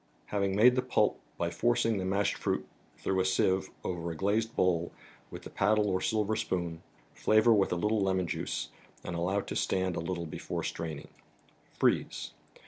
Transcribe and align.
Having 0.29 0.55
made 0.55 0.75
the 0.75 0.81
pulp 0.81 1.19
by 1.37 1.51
forcing 1.51 1.99
the 1.99 2.05
mashed 2.05 2.35
fruit 2.35 2.67
through 2.97 3.19
a 3.19 3.23
sieve 3.23 3.69
over 3.83 4.09
a 4.09 4.15
glazed 4.15 4.55
bowl 4.55 4.91
with 5.29 5.43
the 5.43 5.49
paddle 5.51 5.91
or 5.91 6.01
silver 6.01 6.35
spoon, 6.35 6.81
flavor 7.13 7.53
with 7.53 7.71
a 7.71 7.75
little 7.75 8.01
lemon 8.01 8.25
juice, 8.25 8.69
and 9.03 9.15
allow 9.15 9.41
to 9.41 9.41
42 9.41 9.41
THE 9.41 9.41
BOOK 9.41 9.41
OF 9.41 9.45
ICES. 9.55 9.63
stand 9.63 9.95
a 9.95 9.99
little 9.99 10.25
before 10.25 10.63
straining. 10.63 11.07
Freeze. 11.77 12.33